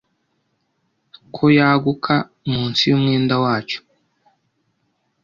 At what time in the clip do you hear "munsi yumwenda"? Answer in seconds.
2.51-3.35